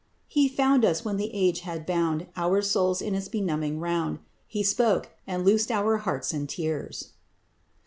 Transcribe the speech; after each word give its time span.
He 0.27 0.47
found 0.47 0.83
us 0.83 1.05
when 1.05 1.17
the 1.17 1.29
age 1.31 1.59
had 1.59 1.85
bound 1.85 2.25
Our 2.35 2.63
souls 2.63 3.03
in 3.03 3.13
its 3.13 3.27
benumbing 3.27 3.79
round; 3.79 4.17
He 4.47 4.63
spoke, 4.63 5.11
and 5.27 5.45
loosed 5.45 5.69
our 5.69 5.97
heart 5.97 6.33
in 6.33 6.47
tears. 6.47 7.11